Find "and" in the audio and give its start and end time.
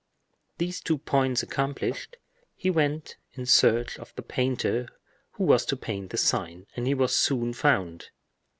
6.75-6.87